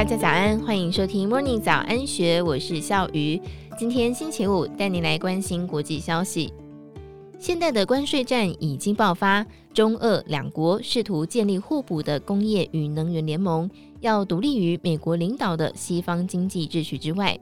[0.00, 3.38] 大家早安，欢迎收听 Morning 早安学，我是笑鱼。
[3.78, 6.50] 今天星期五，带你来关心国际消息。
[7.38, 9.44] 现代的关税战已经爆发，
[9.74, 17.38] 中俄两国试图建立互补的工业与能源联盟，要独立于美国领导的西方经济秩序之外。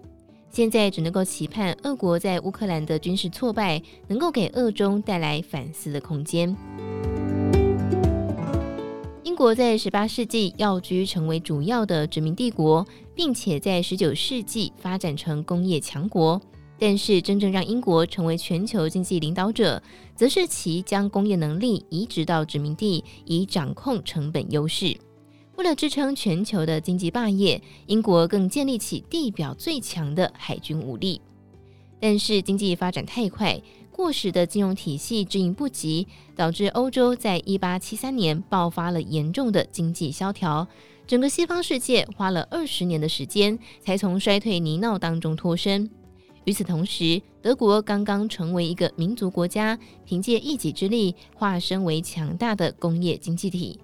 [0.51, 6.57] 现在只能够期盼俄国在乌克兰的军事挫败，能够给俄中带来反思的空间。
[9.29, 12.83] 英国在十八世纪要居成为主要的殖民帝国，
[13.15, 16.41] 并且在十九世纪发展成工业强国。
[16.79, 19.83] 但是，真正让英国成为全球经济领导者，
[20.17, 24.97] 则是其将工业能力移植到殖民地，以掌控成本优势。
[25.57, 31.21] 为了支撑全球的经济霸业，英国更建立起地表最强的海军武力。
[32.01, 33.61] 但是经济发展太快，
[33.99, 40.69] 过时的金融体系支应不及，导致欧洲在一八七三年爆发了严重的经济萧条。
[41.05, 45.91] 整个西方世界花了二十年的时间，才从衰退泥淖当中脱身。
[46.45, 53.81] 与此同时，德国刚刚成为一个民族国家，凭借一己之力化身为强大的工业经济体。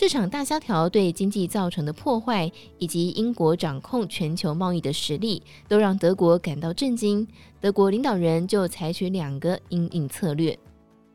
[0.00, 7.28] 这场大萧条对经济造成的破坏，以及英国掌控全球贸易的实力，都让德国感到震惊。
[7.60, 10.58] 德国领导人就采取两个因应策略。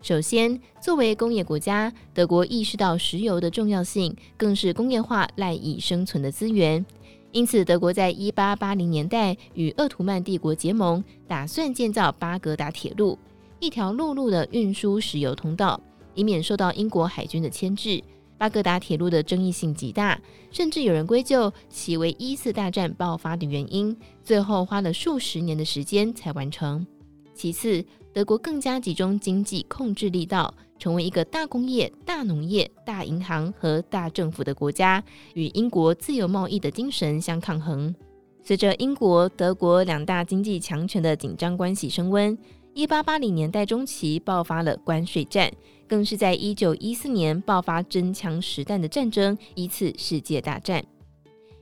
[0.03, 6.85] 首先，作为工业国家，德国意识到石油的重要性，更是工业化赖以生存的资源。
[7.31, 13.17] 因此，德国在一八八零年代与鄂图曼帝国结盟，打算建造巴格达铁路，
[13.59, 15.81] 一条陆路的运输石油通道，
[16.13, 17.99] 以免受到英国海军的牵制。
[18.37, 20.19] 巴格达铁路的争议性极大，
[20.51, 23.95] 甚至有人归咎其为一次大战爆发的原因。
[24.23, 26.85] 最后花了数十年的时间才完成。
[27.33, 37.93] 其次，德国更加集中经济控制力道，成为一个大工业、大农业、大银行和大政府的国家，与英国自由贸易的精神相抗衡。
[38.41, 42.37] 随着英国、德国两大经济强权的紧张关系升温。
[42.75, 45.49] 一八八零年代中期爆发了关税战，
[45.87, 50.83] 更是在一九一四年爆发真枪实弹的战争，一次世界大战。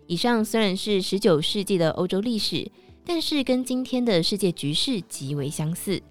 [0.08, 2.68] 以上虽然是十九世纪的欧洲历史，
[3.06, 6.02] 但是跟今天的世界局势极为相似。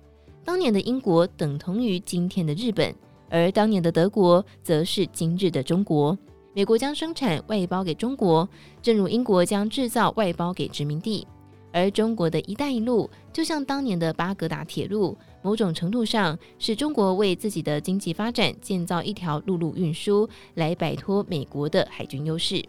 [0.44, 2.94] 当年的英国等同于今天的日本，
[3.28, 6.16] 而当年的德国则是今日的中国。
[6.54, 8.48] 美国将生产外包给中国，
[8.80, 11.26] 正如英国将制造外包给殖民地。
[11.74, 22.62] 而中国的一带一路，就像当年的巴格达铁路，某种程度上是中国为自己的经济发展建造一条陆路运输，来摆脱美国的海军优势。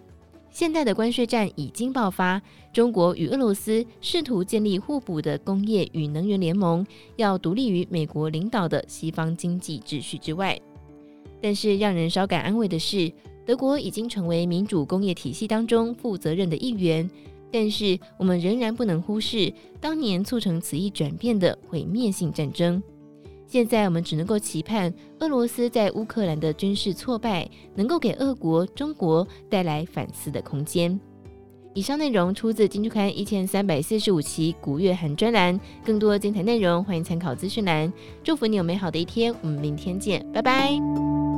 [0.49, 2.41] 现在的关税战已经爆发，
[2.71, 6.85] 中国与俄罗斯试图建立互补的工业与能源联盟，
[7.15, 10.57] 要独立于美国领导的西方经济秩序之外。
[11.41, 13.11] 但是让人稍感安慰的是，
[13.45, 17.09] 德国已经成为民主工业体系当中负责任的一员。
[17.53, 22.81] 但是，我们仍然不能忽视当年促成此一转变的毁灭性战争。
[23.45, 30.99] 现在，我们只能够期盼俄罗斯在乌克兰的军事挫败，能够给俄国、中国带来反思的空间。
[31.75, 37.93] 以上内容出自《金周刊》一千三百四十五期古月涵专栏，更多精彩内容欢迎参考资讯栏。
[38.23, 41.32] 祝福你有美好的一天，我们明天见，拜拜。